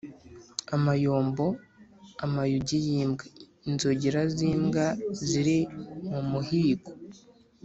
[0.75, 1.45] amayombo:
[2.25, 3.25] amayugi y’imbwa,
[3.69, 4.85] inzogera z’imbwa
[5.27, 5.59] ziri
[6.11, 6.91] mu muhigo.